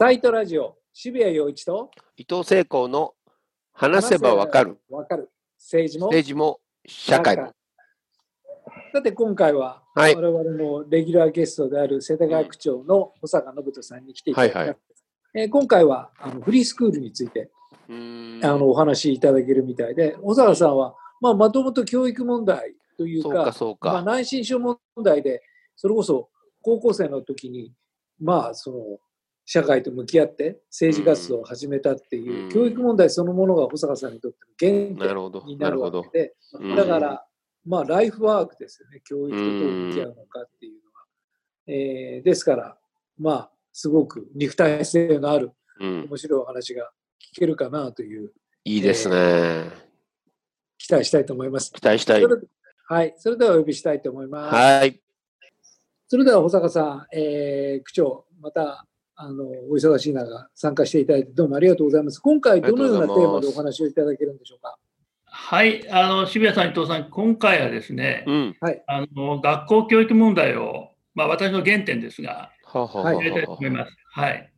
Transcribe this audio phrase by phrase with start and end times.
[0.00, 3.14] サイトラジオ、渋谷陽一と伊藤聖光の
[3.72, 5.28] 話せばわかるわかる
[5.58, 7.52] 政治も政治も社会も。
[8.94, 14.56] さて今回は、はい我々のレギュラーゲストである世田谷区長の保坂信人さんに来ていただきます。
[14.58, 14.78] はいはい
[15.34, 17.50] えー今回はあのフリースクールについて
[17.88, 23.94] あのお話しいただけるみたいで、小坂さんは、まあ、まともと教育問題というか、かそうか。
[23.94, 25.42] まあ、内申書問題で、
[25.74, 26.28] それこそ
[26.62, 27.72] 高校生の時に、
[28.20, 28.78] まあ、その
[29.50, 35.40] 社会と向き合って政治活動を始めたっていう、うん教育問題そのものが保坂さんにとっての原なるほど。
[35.40, 35.80] 点になる。
[35.80, 37.24] わけで、うんだから、
[37.64, 41.06] まあ、ライフワークですよね、教育とどう向き合うのかっていうのは。
[41.66, 42.76] えーですから、
[43.18, 46.90] まあ、すごく肉体性のあるうん、面白いお話が
[47.34, 48.32] 聞けるかなという
[48.64, 49.70] いいですね。
[50.76, 51.72] 期待したいと思います。
[51.72, 52.26] 期待したい
[52.88, 54.54] はい、それではお呼びしたいと思います。
[54.54, 55.00] はい。
[56.08, 58.87] それでは保坂さん、えー区長、また
[59.20, 62.20] あのお忙しい中、参加していただいてどうもありがとうございます。
[62.20, 64.78] 今回、どのようなテーマでお話をいただけるんでしょうか？
[65.24, 68.56] はい、あの渋谷さん、伊藤さん、今回はですね、うん。
[68.86, 73.92] あの学校教育問題を、まあ、私の原点ですが、はいはやりたいと思います。
[74.12, 74.52] はい。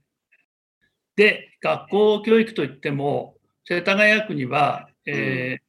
[1.17, 5.63] で、学校教育といっても、世田谷区には、えー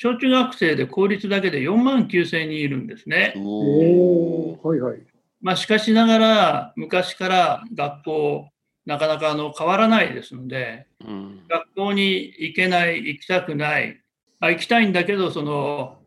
[0.00, 3.34] 小中学生で公立だけで4万9000人いるんですね。
[3.36, 4.68] おおお。
[4.68, 5.00] はいはい。
[5.40, 8.48] まあ、しかしながら、昔から学校、
[8.86, 11.46] なかなかあの変わらないですので、うん。
[11.48, 14.00] 学校に行けない、行きたくない、
[14.40, 15.98] あ行きたいんだけど、その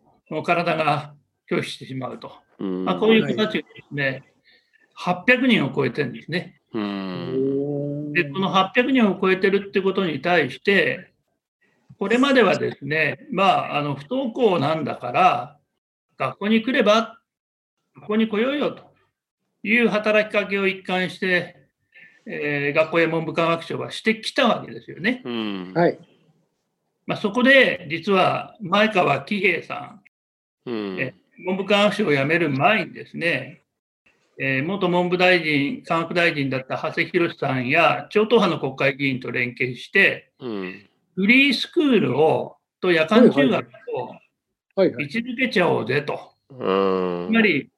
[0.44, 1.14] 体が
[1.50, 4.24] 拒否してしまうと、うんまあ、こういう子たちがですね、
[4.98, 6.60] 800人を超えてるんですね。
[6.74, 8.14] うん。
[8.14, 11.14] で、この800人を超えてるってことに対して、
[12.00, 15.58] これまではですね、まあ、あの不登校なんだから、
[16.18, 17.20] 学校に来れば、
[17.96, 18.91] 学校に来ようよと
[19.64, 21.58] いう働きかけを一貫して、
[22.26, 25.22] えー学校や文部科学省はしてきたわけですよね。
[25.26, 25.74] うん。
[25.76, 26.00] はい。
[27.08, 30.00] まあ、そこで実は前川喜平さ
[30.66, 31.00] ん、うん。
[31.00, 33.64] え文部科学省を辞める前にですね、
[34.38, 40.90] えー元文部大臣、科学大臣だった長谷博さんや超党派の国会議員と連携して、うん。
[41.16, 44.16] フリースクールをと夜間中学を
[44.76, 45.06] はいはい。
[45.06, 46.34] 位置づけちゃおうぜと。
[46.52, 47.28] うん。
[47.30, 47.71] つまり、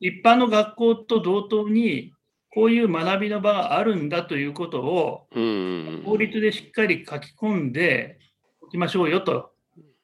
[0.00, 2.12] 一般の学校と同等に、
[2.50, 6.02] こういう学びの場があるんだということを、うん。
[6.04, 8.18] 法律でしっかり書き込んで
[8.60, 9.52] おきましょうよと。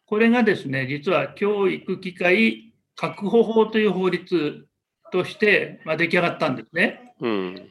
[0.06, 4.66] これがですね、実は教育機会確保法という法律
[5.10, 7.14] として、まあ、出来上がったんですね。
[7.20, 7.70] うん。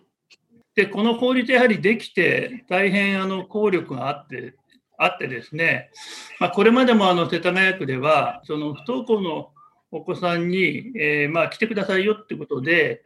[0.76, 4.56] で、この法律やはりできて、大変あの効力があって、
[4.98, 5.92] あってですね、
[6.40, 9.53] まあ、これまでもあの世田谷区では、その不登校の
[9.94, 13.04] お子さんに、えーまあ、来てくださいよってことで、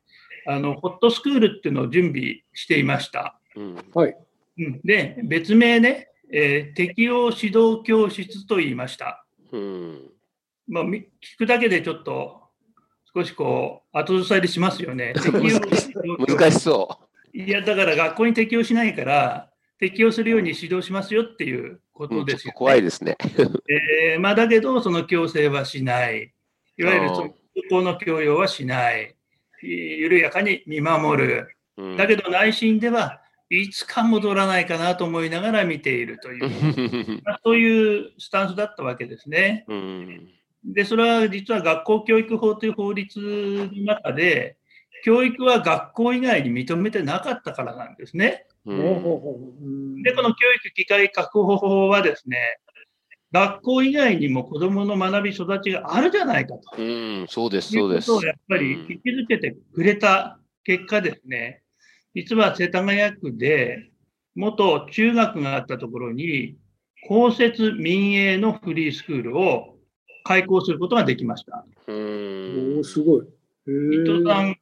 [0.47, 3.39] あのホットスクールっていうのを準備していました。
[3.55, 3.75] うん。
[3.93, 4.15] はい。
[4.59, 9.25] うんで、別名ね、えー適応指導教室と言いました。
[9.51, 10.11] うん。
[10.67, 12.41] まあ、み聞くだけでちょっと
[13.13, 15.13] 少しこう後ずさりしますよね。
[15.13, 16.99] 適応指導教難しそ
[17.33, 19.49] いや、だから学校に適用しないから、
[19.79, 23.17] 適用するように指導しますよっていうこととですよ、ね怖いですね。
[23.69, 26.33] えーまあ、だけど、その強制はしない。
[26.77, 29.15] いわゆるあーその学校の教養はしない。
[29.63, 31.47] い緩やかに見守る。
[31.77, 39.65] うんだけど内心ではいつか戻らないかなと思いながら見ているという、まあそういうスタンスだったわけですね。
[39.67, 40.27] うん。
[40.65, 44.57] で、それは実は学校教育法という法律の中で、
[45.05, 48.47] 教育は学校以外に認めてなかったからなんですね。
[48.65, 50.35] うんで、この教
[50.65, 52.59] 育機会確保法はですね、
[53.31, 57.25] 学校以外にも子どもの学び育ちがあるじゃないかとうん。
[57.27, 58.07] そうです、いうそうです。
[58.11, 61.61] ことをやっぱりうん引きづけてくれた結果ですね、
[62.15, 63.89] 実は世田谷区で
[64.35, 66.55] 元中学があったところに、
[67.07, 69.77] 公設民営のフリースクールを
[70.23, 71.65] 開校することができました。
[71.87, 72.83] うおんー。
[72.83, 73.21] すごい。
[73.21, 73.25] へ
[73.71, 74.57] 伊ー藤さん、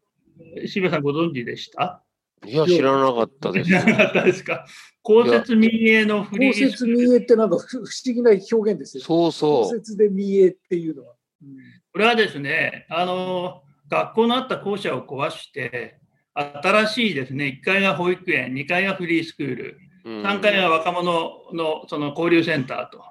[0.67, 2.03] 渋谷さんご存知でした？
[2.47, 3.73] いや、知らなかったです知。
[3.73, 4.65] らなかったですか？
[5.01, 9.05] 公設民営のフリ公ースクール設民営ってなんか不不思議な表現ですよね。
[9.05, 9.77] そう公そう。
[9.79, 11.13] 設で民営っていうのは。
[11.41, 11.57] うん
[11.93, 15.97] これはですね、あの学校のあった校舎を壊して、
[16.33, 23.01] 新しいですね、1階が保育園、2階がフリースクール、3階が若者のその交流センターと、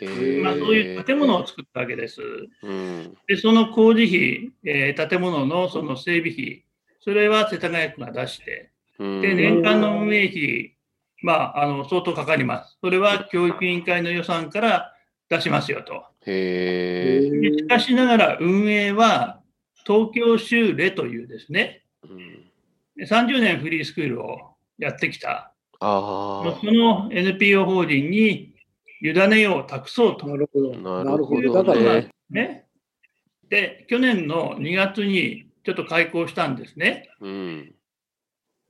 [0.00, 2.22] うんまあ、そういう建物を作ったわけです。
[2.62, 3.14] うん。
[3.28, 6.64] で、その工事費、えー建物のその整備費、
[7.00, 8.79] それは世田谷区が出して、うん
[9.22, 10.76] で、年間の運営費、
[11.22, 12.78] まあ、あの相当かかります。
[12.82, 14.94] それは教育委員会の予算から
[15.28, 16.04] 出しますよと。
[16.26, 19.40] へしかしながら運営は
[19.86, 22.46] 東京州レというですね、うん
[22.98, 28.54] 30年フリースクールをやってきたあその NPO 法人に
[29.02, 30.26] 委ねよう、託そうと。
[30.26, 30.74] なるほど。
[30.74, 31.52] ななるほど。
[31.52, 32.66] だから、ねね。
[33.48, 37.08] で、去年の2月にちょっと開校したんですね。
[37.20, 37.24] あ。
[37.24, 37.74] うん。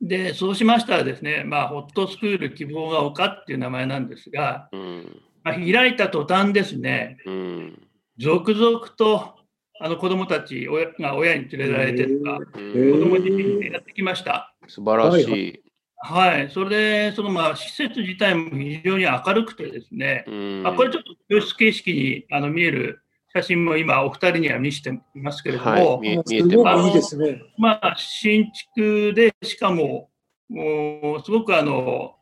[0.00, 5.20] で、そうしましたらですね、まあ、ホットスクール希望が丘っていう名前なんですが、うん。
[5.42, 7.82] まあ、開いた途端ですね、うん。
[8.18, 9.34] 続々と
[9.82, 14.54] あの子どもたち親が親に連れられてとか、う子んども自身でやってきました。
[14.68, 15.62] 素晴らしい。
[16.02, 16.70] はい、それ
[17.10, 23.02] で、そのまあ施設自体も非常に明るくてですね、うんあこれちょっと教室形式にあの見える
[23.32, 27.42] 写真も今、お二人には見せていますけれども、はい見えてますくいいですね。
[27.56, 30.10] まあ、新築で、しかも、
[30.48, 32.16] もうすごくあの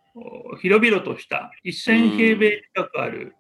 [0.61, 3.35] 広々とした1000平米近くある、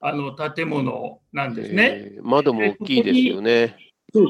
[0.00, 2.12] あの建物なんですね。
[2.16, 3.76] えー窓も大きいですよね。
[4.12, 4.22] 小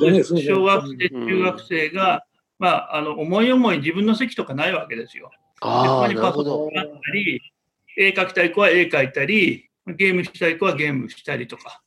[0.63, 2.25] 学生、中学生が、
[2.61, 5.31] まあ、あの思い思い自分の席とかないわけですよ。
[5.31, 6.71] でああ、ここにパソコなるほど。
[6.71, 7.43] ンがあったり、
[7.97, 11.83] 絵描きたい子は絵描いたり、ゲームしたい子はゲームしたりとか、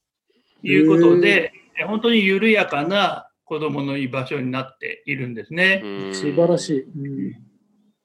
[0.64, 1.54] いうことで、
[1.88, 5.82] 本当に緩やかな子供の居場所になっているんですね。
[5.84, 6.82] うん素晴らしい。
[6.84, 6.88] う
[7.32, 7.48] ん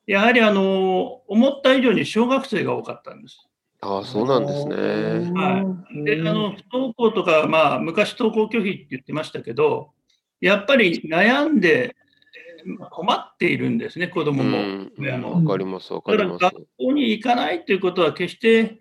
[0.04, 3.48] やはりあの思った以上に小学生が多かったんです。
[3.80, 4.76] ああ、そうなんですね。
[5.32, 9.90] はいで、あの不登校とか、まあ、昔登校拒否って言ってましたけど、
[10.40, 11.96] やっぱり悩んで
[12.90, 14.58] 困っているんですね、子う供も。
[15.18, 16.40] もわかります、わかります。
[16.40, 18.78] だから学校に行かないということは、決して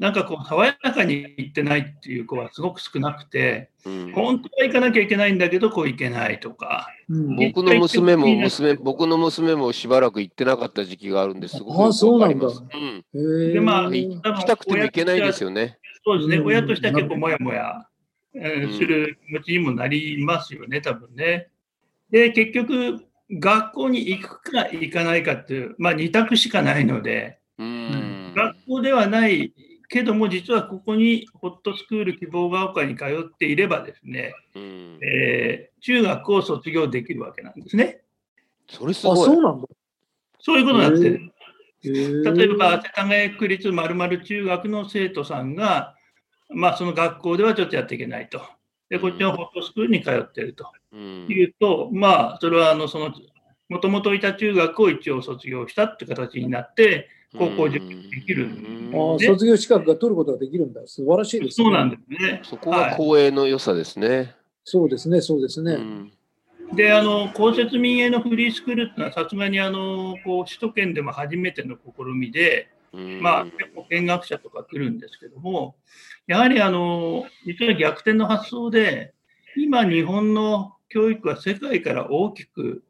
[0.00, 4.12] なんかこう爽やかに行ってないっていう子はすごく少なくて、うん。
[4.12, 7.36] 本当は行かなきゃいけないんだけど、こう行けないとか、うん。
[7.36, 11.56] 僕僕の娘も娘、僕の娘もしばらく行ってなかった時期があるんです。
[11.58, 12.46] すごくああそうなんだ。
[12.46, 13.52] わかります。
[13.52, 15.78] でまあ行きたくても行けないんですよね。
[16.04, 17.86] そうですね、うん親としては結構もやもや、
[18.34, 21.48] する気持ちにもなりますよね、多分ね。
[22.10, 28.32] で、結局、学校に行くか行かないかっていう、まあ、2択しかないので、うん。
[28.36, 29.52] 学校ではない
[29.88, 38.00] けども、実はここにホットスクール希望が丘に通っていればですね、うんえー中学を卒業できるわけなんですね。
[38.70, 39.16] あ、それすごい。
[39.26, 39.68] そうなんだ。
[40.40, 41.30] そういうことになってる。
[42.34, 45.94] 例えば、世田谷区立まるまる中学の生徒さんが、
[46.48, 48.40] まあ、その学校ではちょっとやっていけないと。
[48.88, 53.12] で、こっちのホットスクールに通っているとうんいうと、まあ、それはあのその、
[53.68, 57.08] もともといた中学を一応卒業したって形になって、
[57.38, 60.82] 高校受験できるんでああ卒業資格が取ることができるんだ。
[60.86, 61.64] 素晴らしいですね。
[61.64, 62.40] そうなんですね。
[62.44, 64.34] そこが公営の良さですね。
[64.64, 65.72] そうですね、そうですね。
[65.74, 66.12] うん
[66.72, 75.76] で、あの公設民営のフリースクールっていうのは、さすがにあのこう首都圏でも初めての試みで、うんまあ、結構見学者とか来るんですけども、
[76.26, 79.12] やはりあの実は逆転の発想で、
[79.56, 82.82] 今、日本の教育は世界から大きく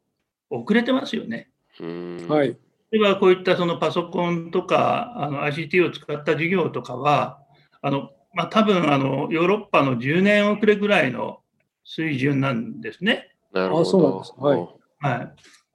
[0.49, 1.49] 遅れてますよね。
[1.79, 2.57] うんはい。
[2.91, 7.39] 例えばこういったそのパソコンとかあの ICT を使った授業とかは、
[7.81, 11.39] あのまあ、多分あのヨーロッパの10年遅れぐらいの
[11.83, 13.29] 水準なんですね。
[13.53, 13.81] なるほど。
[13.81, 14.67] あそうなんですはい
[15.17, 15.23] は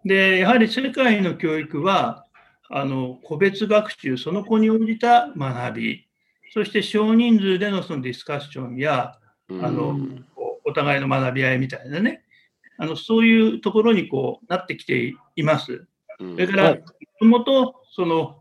[0.04, 2.26] い、でやはり世界の教育は
[2.68, 6.06] あの個別学習、その子に応じた学び、
[6.52, 9.14] そして少人数でのそのディスカッションや
[9.48, 9.98] うんあの
[10.64, 12.22] お互いの学び合いみたいなね、
[12.78, 15.86] あのそういうところにこうなってきています。
[16.20, 16.32] うん。
[16.34, 16.82] それから、はい。
[17.24, 18.36] もともとその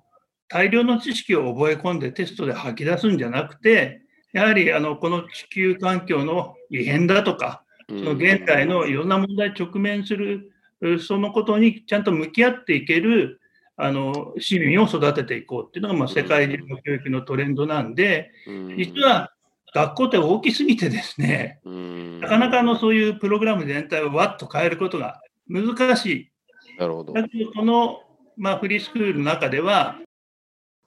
[0.48, 4.02] 大量の知識を覚え込んでテストで吐き出すんじゃなくて、
[4.34, 10.52] やはりあのこの地球環境の異変だとか、その現代のいろんな問題に直面する、
[11.00, 13.42] そのことにちゃんと向き合っていける
[13.76, 18.78] あの市民を育てていこうっていうのが、まあ、世界中の教育のトレンドなんで、うん。
[18.78, 19.32] 実は
[19.74, 22.20] 学校って大きすぎてですね、うん。
[22.20, 26.32] なかなかあのそういうプログラム全体をわっと変えることが難しい。
[26.80, 27.14] なるほど。
[27.14, 28.00] だけど、この、
[28.38, 30.00] まあ、フリースクールの中では、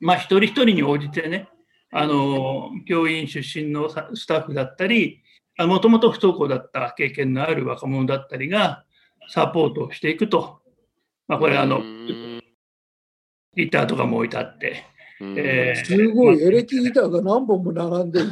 [0.01, 1.49] まあ、一人一人に応じてね、
[1.95, 5.23] あの教員出身のさスタッフだったり、
[5.59, 8.85] もともと不登校だった経験のある若者だったりが
[9.29, 10.61] サポートをしていくと。
[11.29, 12.43] まあ、これあの、うん
[13.55, 14.83] ギターとかも置いてあって、
[15.21, 18.31] うんえーすごい、エレキギターが何本も並んでる。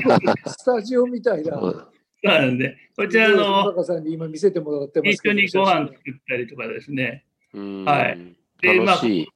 [0.48, 1.90] スタジオみたいな。
[2.24, 5.40] そうなんで、こちらの、高さんに今見せてもらってますけど。
[5.40, 8.18] 一緒にご飯作ったりとかですね、うんはい
[8.60, 9.28] で楽しい。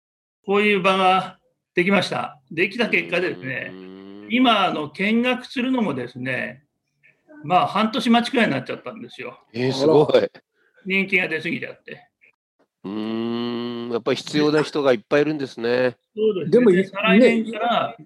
[0.45, 1.39] こういう場が
[1.75, 2.41] できました。
[2.51, 3.73] できた結果ですね、
[4.31, 6.65] 今、あの見学するのもですね、
[7.43, 9.41] まあ半年待ちくらいになっちゃったんですよ。
[9.53, 10.31] えー、すごい。
[10.87, 12.09] 人気が出すぎちゃって。
[12.85, 15.97] うーん、やっぱり必要な人がいっぱいいるんですね。
[16.15, 17.97] そうですねでもい再来年から、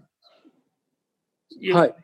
[1.74, 1.94] はい。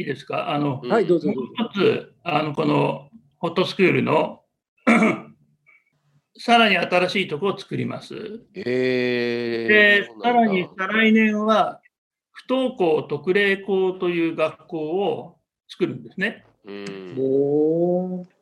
[0.00, 0.90] いいですか、あの、うん。
[0.90, 1.28] はい、どうぞ。
[1.28, 1.44] もう。
[1.54, 4.40] 一つ、あのこのホットスクールの
[6.38, 8.40] さらに新しいところを作ります。
[8.54, 11.82] えでさらに再来年は、
[12.30, 15.36] 不登校特例校という学校を
[15.68, 16.46] 作るんですね。
[16.64, 17.14] うん。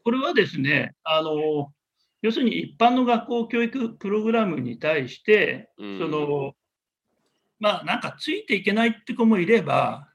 [0.05, 1.73] これはですね、あの
[2.23, 5.99] 要するに一般の学校教育プログラムに対して、うん。
[5.99, 6.53] その
[7.59, 10.09] まあなんかついていけないって子もいれば、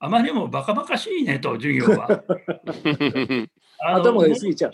[0.00, 2.22] あまりにもバカバカしいねと、授業は。
[3.80, 4.72] あの頭が良すぎちゃう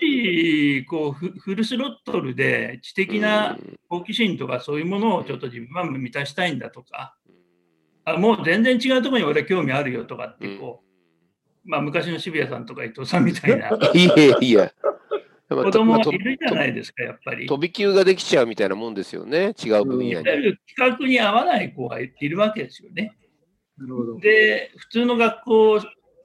[0.88, 3.58] こうフフルスロットルで知的な
[3.90, 7.14] 好奇心とかそういうものをちょっと自分は満たしたいんだとか、
[8.06, 10.82] あもう全然違うところに俺は興味あるよとかってこ
[11.64, 14.72] う、まあ、昔の渋谷さんとか伊藤さんみたいな いやいや。
[15.46, 17.46] 子供がいるじゃないですか、やっぱり。
[17.46, 20.10] 飛び級ができちゃうみたいなもんですよね、違う分野に。
[20.10, 23.14] いわゆる企画に合わない子がいるわけですよね。
[23.78, 24.18] なるほど。
[24.18, 25.80] で、普通の学校、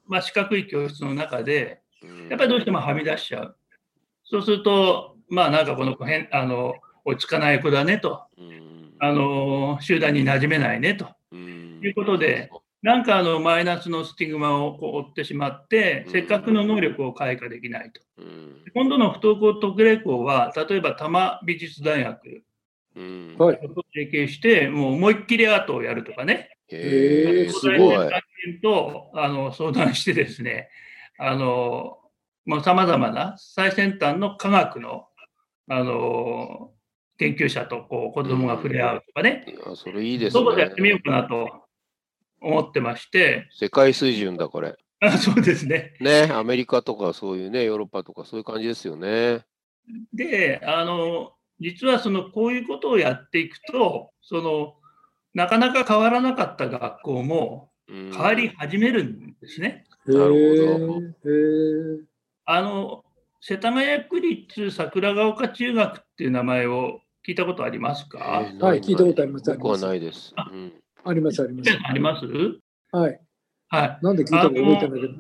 [0.08, 1.82] まあ、四角い教室の中で、
[2.30, 3.56] やっぱりどうしてもはみ出しちゃう。
[4.24, 6.76] そうすると、まあなんかこの子変、あの、
[7.06, 8.94] 落ち着かない子だねと、うん。
[9.00, 11.08] あの、集団に馴染めないねと。
[11.32, 11.80] うん。
[11.84, 12.50] いうことで、
[12.82, 18.02] なんかあのマイナスのスティグマをこう追ってしまって、せっかくの能力を開花できないと。
[18.18, 18.64] うん。
[18.74, 22.44] 今度の不登校特例校は、例えば多摩美術大学。
[23.74, 28.10] と提携して、もう思いっきりアートをやるとかね、へえ、ーすごい。
[28.62, 30.70] とあの相談してですね、
[31.18, 31.98] あの
[32.64, 35.06] さまざ、まな最先端の科学の
[35.68, 36.72] あの
[37.18, 39.46] 研究者とこう子供が触れ合うとかね、
[39.76, 41.02] それいいですどこでやってみよね。
[41.06, 41.48] うかなと
[42.42, 44.76] 思ってまして、世界水準だ、これ。
[45.02, 45.94] あそうですね。
[46.00, 49.46] ね、アメリカとかそういうね、ヨーロッパとかそういう感じですよね。
[50.14, 54.76] で、あの実はそのこういうことをやっていくと、その
[55.34, 59.86] なかなか変わらなかった学校も変変わり始めるんですね。
[60.08, 61.02] へなるほど
[62.46, 63.04] あの
[63.42, 70.34] 世田谷区立桜ヶ丘中学っていう名前を聞いたことありますか、はい聞いたことあります僕はないです。
[70.36, 70.74] あうん
[71.06, 71.70] あります、あります。
[71.84, 72.26] あります？
[72.92, 73.20] はい。
[73.70, 74.00] はい。
[74.02, 75.14] なんで聞いたか覚えてないけど。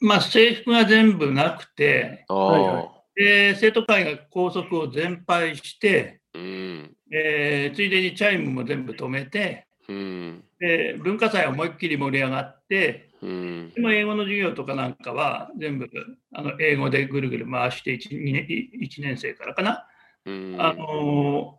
[0.00, 15.88] まあ制服が全部なくて、あはいはあ、で生徒会が校則を全廃して、うん、えーついでにチャイムも全部止めて、うん、で文化祭は思いっきり盛り上がって、うんでも英語の授業とかなんかは全部
[16.34, 19.86] あの英語でぐるぐる回して 1, 年1年生からかな。
[20.26, 20.56] うん。
[20.58, 21.58] あの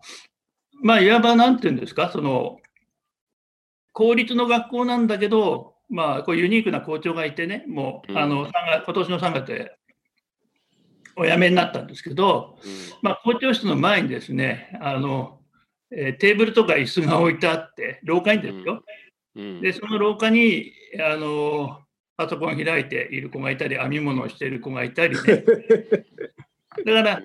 [0.83, 2.59] まあいわばなんていうんですか、その
[3.93, 9.77] 公立の学校なんだけど、まあ、こうユニークな校長がいてね、もう、うんあの3月今年の3月で
[11.17, 12.57] お辞めになったんですけど、
[13.01, 15.39] まあ、校長室の前にですね、あの
[15.91, 18.83] えーテーブルとか椅子が置いてあって、廊下にですよ。
[19.35, 21.79] うん、で、その廊下にあの
[22.17, 25.43] パソコン開いている子がいたり、編み物をしている子がいたりね。
[26.85, 27.21] だから、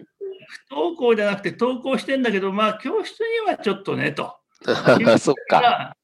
[0.70, 4.36] 不登校じゃなくて登校してんだけど、まあ、教室にはちょっとねと。
[5.18, 5.60] そっか。
[5.60, 5.96] が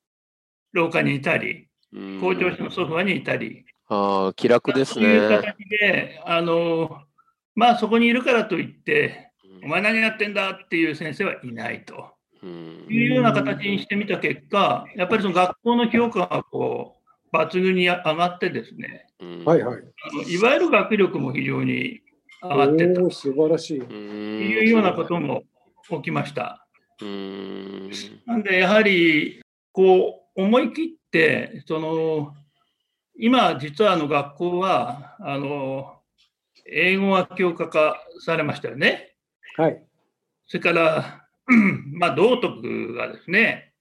[0.73, 5.37] 廊下にいたり、うん校長室のソファにいたり、ああ、気楽ですそういうね。
[5.37, 7.03] 形で、あの
[7.59, 9.33] まあ、そこにいるからといって、
[9.65, 12.13] お前何やってんだっていう先生はいないと。
[12.41, 12.87] うん。
[12.89, 16.95] いうような形にしてみた結果、やっぱりその学校の評価がこ
[17.33, 19.45] う抜群に上がってですね、うん。
[19.45, 19.79] はいはい。
[19.79, 22.01] あのいわゆる学力も非常に
[22.41, 23.01] 上がってた。
[23.11, 23.81] 素晴らしい。
[23.81, 23.93] うん。
[24.49, 25.43] いうようなことも
[25.91, 26.65] 起きました。
[27.03, 27.91] うん。
[28.25, 32.35] なんで、やはり、こう、思い切って、その、
[33.19, 35.98] 今、実はあの学校は、あの、
[36.71, 39.15] 英語が教科化されましたよね。
[39.57, 39.83] はい。
[40.47, 41.25] それから、
[41.95, 43.73] まあ、道徳がですね、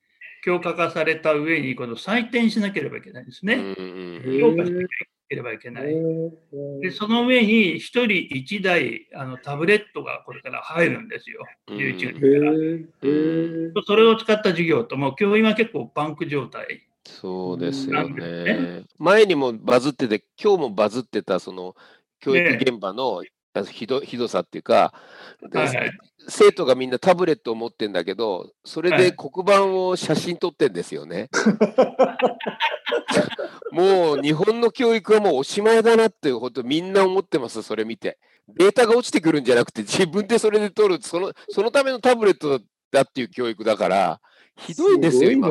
[0.44, 3.56] 教科化された上に、この採点しなければいけないですね。
[3.56, 4.88] うんへ評価しなー
[5.30, 5.94] ければいけない。
[6.82, 13.84] で、その上に、1人1台あのタブレットがこれから入るんですよ、11月へから。
[13.86, 16.88] それを使った授業と、もう教員は結構パンク状態。
[17.06, 18.84] そうですよなんでね。
[18.98, 21.76] 前にもバズってて、今日もバズってた、その
[22.20, 23.24] 教育現場の
[23.66, 24.94] ひどひどさっていうか、
[25.52, 25.92] ではいはい。
[26.28, 29.04] 生徒がみんなタブレットを持ってんだけど、それはい。
[29.04, 31.30] で黒板を写真撮ってんですよね。
[33.72, 38.18] もう日本の教育はもうおしまいだなって、本当みんな思ってます、それ見て。
[38.48, 44.22] データが落ちてくるんじゃなくて、自分でそれで撮る、そのそのためのタブレットだっていう教育だから、
[44.58, 45.50] ひどいんですよ、今。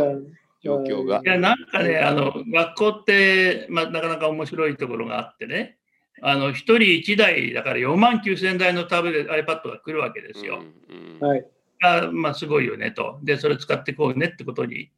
[0.63, 1.21] 状況が。
[1.25, 1.27] い。
[1.27, 5.79] や、なんかね、あの学校って、まあ、なかなか面白いところがあってね、
[6.23, 10.63] あの1人1台だから4万9000台のタブレット、iPad が来るわけですよ。
[10.89, 11.47] うんうんはい。
[11.83, 13.19] あまあ、すごいよねと。
[13.23, 14.91] で、それ使ってこうねってことに、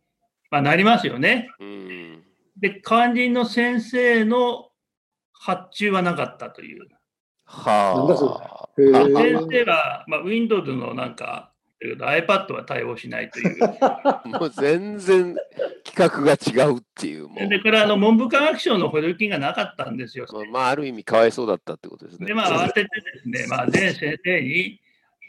[0.51, 1.51] まあ、なりますよね。
[1.61, 2.25] うん
[2.57, 4.71] で、肝心の先生の
[5.33, 6.89] 発注はなかったという。
[7.45, 8.69] はあ。
[8.77, 13.59] 先生が、まあ、Windows のなんかってるけど、iPad は対応しないという。
[14.29, 15.37] もう全然
[15.85, 17.29] 企画が違うっていう。
[17.49, 20.27] で、これあの、文部科学省の補助金がなかったんですよ。
[20.33, 22.27] まあ、まあ、ある意味かわいそうだったってことですね。
[22.27, 22.89] で、まあ、慌ててで
[23.23, 24.81] すね、まあ、全先生に、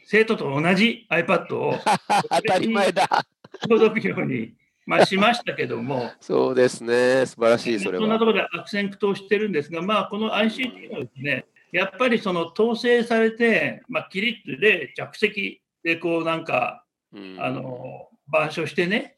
[0.06, 1.76] 生徒と同じ iPad を
[2.30, 3.08] 当たり前だ。
[3.68, 4.54] 届くように、
[4.86, 7.26] まあ、しましたけども、 そうですね。
[7.28, 8.04] 素晴らしい、それは。
[8.04, 17.38] そんなところで悪戦苦闘してるんですが、まあ、この ICT はですね、やっぱりその統制されて、まあ、キリッとで着席で、こうなんか、うん。
[17.40, 19.18] あの、板書してね、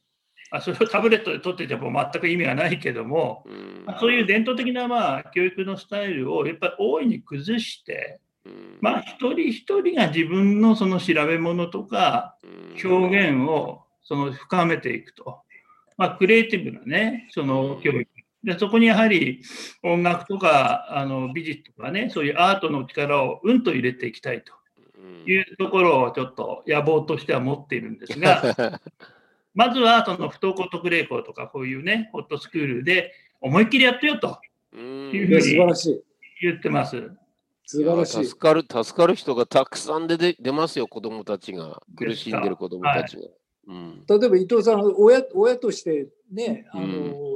[0.51, 3.83] あそれをタブレットで取ってても全く意味がないけども、うん。
[3.85, 8.77] まあそういう伝統的なまあ教育のスタイルをやっぱり大いに崩して、うん。
[8.81, 12.91] まあ、一人一人が自分のその調べ物とかうん。
[12.91, 15.41] 表現をその深めていくと、
[15.97, 18.09] まあ、クリエイティブなね、その教育。
[18.43, 19.43] でそこにやはり
[19.83, 24.53] 音楽とかあの美術とかね、そういうアートの力をうんと入れていきたいと。
[24.53, 24.60] うん
[25.25, 28.79] いうところをちょっと野望としては持っているんですが、
[29.53, 34.39] まずはその不登校特例校とかこういうね、ホットスクールで思いっきりやってよと
[34.73, 36.03] うんいういや素晴らしい。
[36.41, 37.11] 言ってます。
[37.65, 38.25] 素晴らしい。
[38.25, 41.81] 助かる、助かる人がたくさん出て出ますよ、子供たちが。
[41.95, 43.23] 苦しんでる子供たちが。
[43.23, 43.31] うん
[44.07, 47.31] 例えば伊藤さん、親親としてね、あのうん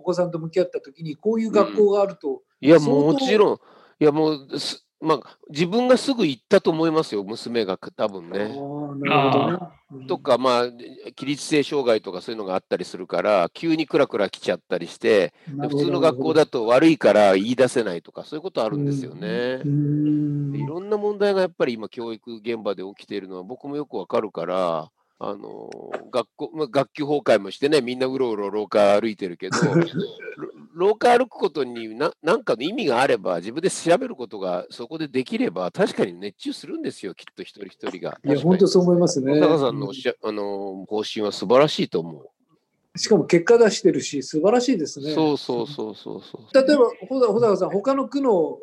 [0.00, 3.54] お子さんと向き合ったときに、こういう学校があると、いや、相当もちろん、
[4.00, 8.38] いや、もうす、まあ、自分がすぐ行ったと思いますよ、娘が多分ね。
[8.38, 9.58] なるほどね。
[9.92, 24.90] うんとか、まあ、起立性障害とかそういうのがあったりするから、急にクラクラ来ちゃったりして、で普通の学校だと悪いから言い出せないとか、そういうことあるんですよねいろんな問題がやっぱり今、教育現場で起きているのは僕もよくわかるから、
[25.22, 25.68] あの
[26.10, 29.84] 学校、まあ、学級崩壊もしてね、みんなうろうろ廊下歩いてるけど、ろ
[30.74, 38.18] 廊下歩くことにな何かの意味があれば、自分で調べることがそこでできれば、確かに熱中するんですよ、きっと一人一人が。
[38.24, 39.32] いや、本当そう思いますね。
[39.34, 42.98] 小坂さんのおっしゃ、あの方針は素晴らしいと思う。
[42.98, 45.12] しかも結果出してるし、素晴らしいですね。
[45.12, 46.54] そうそうそうそうそう。
[46.54, 48.58] 例えば、ほ小坂さん、他の区の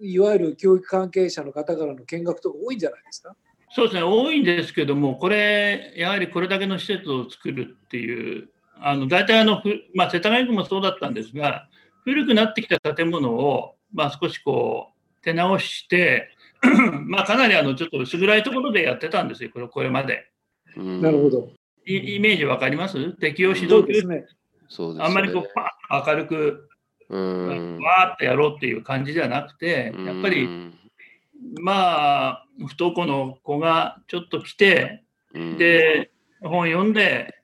[0.00, 3.34] いわゆる教育関係者の方からの見学とか多いんじゃないですか？
[3.70, 8.48] そうですね、多いんですけども、これ、やはりこれだけの施設を作るっていう、
[8.80, 11.68] あの大体あの、ふまあ、世田谷区もそうだったんですが、
[12.04, 16.30] 古くなってきた建物を、まあ、少しこう手直して、
[17.06, 20.30] まあ、かなりあのちょっと薄暗いところでやってたんですよ、これこれまで。
[20.76, 21.30] うんなるほ。
[21.30, 21.50] ど。
[21.86, 23.12] イイメージわかります？
[23.12, 24.26] 適応指導教そうですね。
[24.68, 25.04] そうです、ね。
[25.06, 26.68] あんまりこうパッと明るく、
[27.08, 27.78] うん。
[27.78, 30.74] わーっとやろうっていう感じじゃなくて、やっぱり、うん
[31.62, 36.10] まあ、不登校の子がちょっと来て、うん、で、
[36.42, 37.34] 本読んで、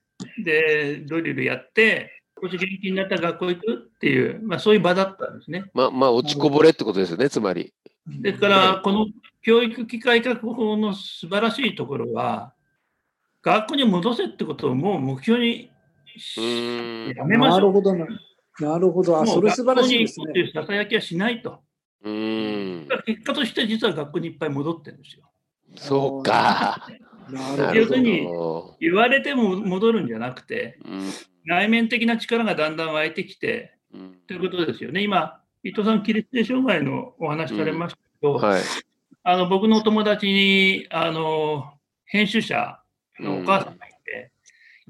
[0.42, 5.70] で、ドリルやって、少し元気になったら学校行くっていう、まあ、そういう場だったんですね。
[5.72, 7.72] ままあ、落ちこぼれってことですよね、つまり。
[8.06, 9.06] ですから、この
[9.42, 12.52] 教育機会確保の素晴らしいところは、
[13.42, 15.70] 学校に戻せってことをもう目標に
[17.14, 17.60] やめましょう。
[17.60, 18.06] なるほどな。
[18.60, 19.16] なるほど。
[19.18, 20.40] あ、もそうれ素晴らしいです学校に行こうとね。
[20.40, 21.60] いうささやきはしないと。
[22.04, 22.88] うん。
[23.06, 25.30] 結果として実は学校にいっぱい戻ってるんですよ。
[25.76, 26.86] そうか。
[27.30, 28.76] 要するにど。
[28.80, 31.10] 言われても戻るんじゃなくて、うん
[31.46, 35.02] 内面的な力がだんだん湧いてきて、うんということですよね。
[35.02, 38.62] 今、伊藤さん、起立性障害のお話されましたけど、はい。
[39.22, 41.72] あの僕のお友達にあの
[42.06, 42.78] 編集者
[43.20, 44.30] のお母さんがいて、やっ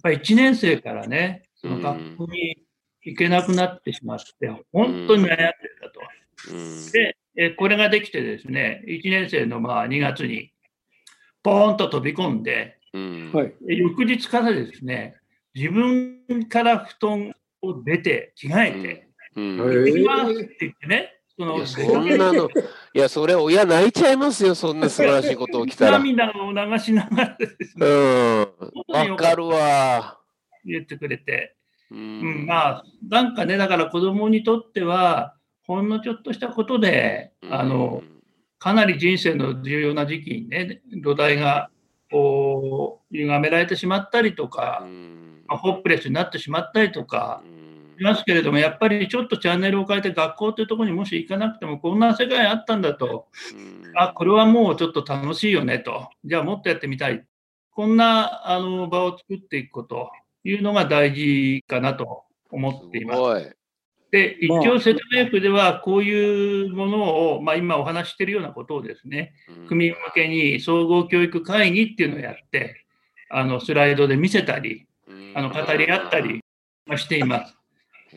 [0.02, 2.56] ぱり1年生からね、その学校に
[3.02, 5.36] 行けなくなってしまって、本当に悩んで
[5.80, 6.00] たと。
[6.52, 10.52] うんで、えこれができてですね、1年生のまあ2月に、
[11.44, 13.54] ポーンと飛び込んで、うんはい。
[13.60, 15.14] で翌日からですね、
[15.54, 25.98] 自分から布団を出て、着替えて、うんへえ行きますって言ってね、そのいやそんなの、いや、それ親泣いちゃいますよ、そんな素晴らしいこと起きたら。
[25.98, 26.16] うん。
[26.16, 27.86] 涙を流しながらですね、
[28.88, 30.18] わかるわ。
[30.64, 31.56] 言ってくれて、
[31.90, 32.46] ううんん。
[32.46, 38.02] まあ、なんかね、だから子供にとっては、ほんのちょっとしたことで、あの、
[38.64, 41.68] かなり人生の重要な時期にね、土台が
[42.10, 57.22] こう歪められてしまったりとうか、ん、まあホップレスになってしまったりとかうんしますけれども、やっぱりちょっとチャンネルを変えて学校というところにもし行かなくても、こんな世界あったんだと、うんあ、これはもうちょっと楽しいよねと、じゃあもっとやってみたい。
[57.70, 60.10] こんなあの場を作っていくこと
[60.42, 63.16] いうのが大事かなと思っています。
[63.16, 63.42] すごい。
[64.14, 69.34] で、一まあ応、世田谷区ではこういうものを、まあ、今お話ししているようなことをですね、
[69.66, 72.84] 区民向けに総合教育会議っていうのをやって、
[73.28, 74.86] あのスライドで見せたり、
[75.34, 76.44] あの語り合ったり
[76.86, 77.56] まあしています。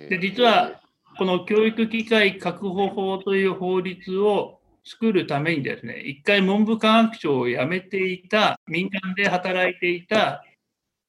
[0.07, 0.81] で実は、
[1.17, 10.43] この教育機会確保法という法律を作るためにですね、一回文部科学省を辞めていた、民間で働いていた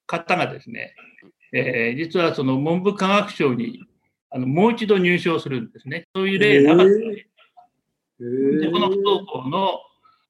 [0.06, 0.94] 方がですね、
[1.52, 3.82] えー、実はその文部科学省に
[4.30, 6.06] あのもう一度入省するんですね。
[6.14, 6.92] そういう例なかった
[8.20, 9.80] でこの不登校の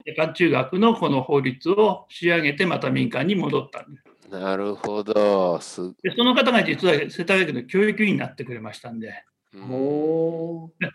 [0.04, 4.30] 夜間中学のこの法律を仕上げてまた民間に戻ったんです。
[4.30, 5.58] なるほど。
[6.02, 9.24] でその方が実は世田谷区の教育委員になってくれましたんで、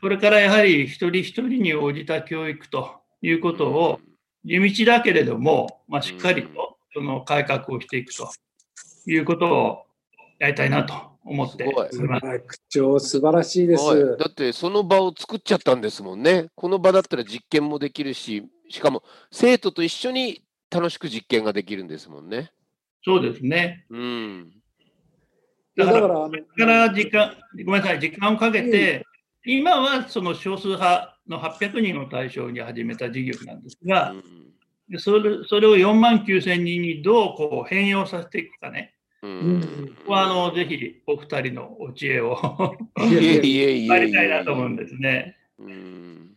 [0.01, 3.99] これからやはり一人一人に応じた教育ということを
[4.45, 8.29] 地道だけれども、まあ、しっかりとその改革をしていくと
[9.07, 9.83] いうことを
[10.39, 11.65] やりたいなと思って
[12.45, 14.17] 区長、素晴らしいです。
[14.17, 16.47] だってその場を作っちゃったんですもんね。
[16.55, 22.51] この場だったら実験もできるし、しかも生徒と一緒に楽しく実験ができるんですもんね。
[23.05, 23.85] そうですね。
[23.89, 24.51] うん。
[25.75, 29.05] だから、これから時間、ごめんなさい、時間をかけて、
[29.45, 38.92] 今はその少数派の800人を対象に始めた事業なんですが、うん、それそれを4万9000人にどうこう変容させていくかね。
[39.23, 42.35] うん、ここはあのぜひお二人のお知恵を。
[42.95, 43.17] 借
[43.81, 45.37] りたいなと思うんですね。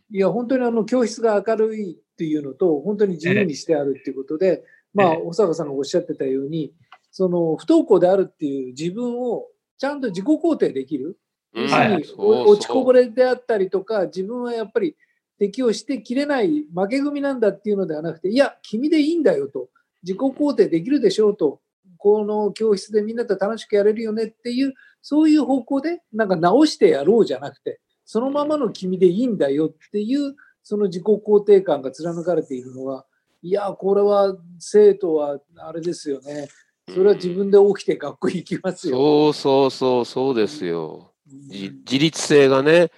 [0.09, 6.73] いや、本当にあの教室が明るいっていうのと、本当に自由にしてあるっていうことで、まあ、小坂さんがおっしゃってたように、
[7.11, 9.47] その不登校であるっていう自分を
[9.77, 11.19] ちゃんと自己肯定できる。
[11.53, 14.95] 要するに落ちこぼれであったりとか、自分はやっぱり
[15.39, 19.67] 適応してきれない負け組なんだっていうのではなくて、いや、君でいいんだよと、
[20.03, 21.59] 自己肯定できるでしょうと、
[21.97, 33.05] この教室でみんなと楽しくやれるよねっていう、そういう方向でなんか直してやろうじゃなくて、そのままの君でいいんだよっていう、その自己肯定感が貫かれているのは、
[33.41, 36.47] いや、これは生徒はあれですよね。
[36.89, 38.95] それは自分で起きて学校行きますよ。
[38.97, 41.13] そうそうそう、そうですよ。
[41.25, 42.89] 自立性がね、やっ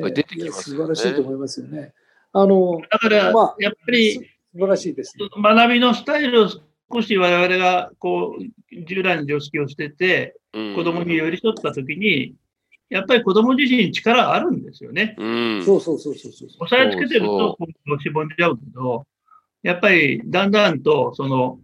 [0.00, 1.94] ぱり出てきます、ね、素晴らしいと思いますよね。
[2.32, 6.48] あの、だから、まあ、やっぱり、素晴らしいです、ね、学びのスタイルを
[6.92, 12.34] 少し我々がこう従来の常識を捨てて、子供に寄り添ったときに、
[12.88, 15.14] やっぱり子供自身力があるんですよね。
[15.16, 15.24] う
[15.58, 16.48] ん、そうそうそうそうそう。
[16.60, 19.06] 押さえつけてると、こう、しぼんじゃうけど、
[19.62, 21.60] やっぱりだんだんと、その、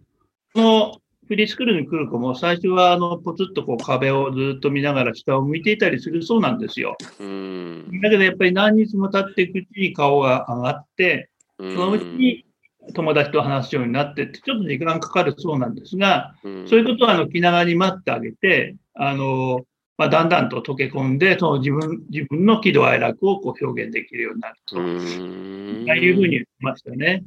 [0.53, 6.95] このフリースクールに来る子も最初はあのポツッとこう壁をずっと見ながら下を向いていたりするそうなんですよ。
[7.01, 12.45] だけどやっぱり何日も経っていくうちに顔が上がって、そのうちに
[12.93, 19.65] 友達と話すようになってって、ちょっと時間かかるそうなんですが、そういうことはあの気長に待ってあげて、あの
[19.97, 27.23] まあ、だんだんと溶け込んで、その自分自分の喜怒哀楽をこう表現できるようになると、いうふうに言ってましたね。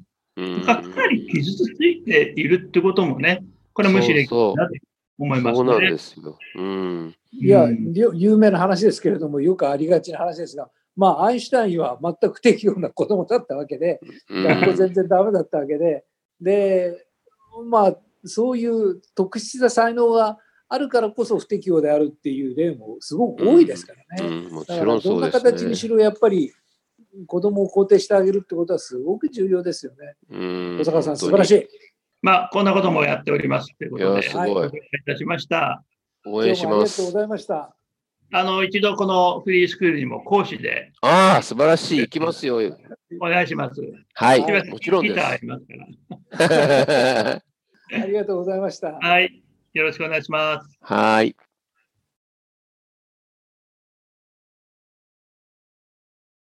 [0.64, 4.74] かなり傷ついているってこともね、これ無視できるなと
[5.18, 5.56] 思いますね。
[5.56, 6.38] そうなんですよ。
[6.56, 7.16] うん。
[7.32, 7.68] いや、
[8.14, 10.70] 有名な話ですけれども、よくありがちな話ですが、
[11.00, 16.04] まあ、アインシュタインは全く不適応な子供だったわけで、学校全然ダメだったわけで、
[16.42, 17.06] で、
[17.70, 20.36] まあ、そういう特殊な才能が
[20.68, 24.28] あるからこそ不適応であるっていう例もすごく多いですからね。
[24.28, 26.52] うんうん、もちろんそうです、ね、どんな形にしろやっぱり
[27.26, 30.16] 子供を肯定してあげるってことはすごく重要ですよね。
[30.80, 31.66] 小坂さん、素晴らしい。
[32.20, 34.50] まあ、こんなこともやっておりますということで、すごい。
[34.50, 34.70] お願いい
[35.06, 35.82] たしました。
[36.26, 36.74] 応援します。
[36.74, 37.79] ありがとうございました。
[38.32, 40.92] あの、一度このフリースクールにも講師で。
[41.00, 42.00] ああ、素晴らしい。
[42.00, 42.60] 行きますよ。
[43.20, 43.80] お願いします。
[44.14, 44.40] はい。
[44.70, 45.20] もちろんです。
[47.92, 48.92] ありがとうございました。
[48.92, 49.42] はい。
[49.72, 50.78] よろしくお願いします。
[50.80, 51.34] はい。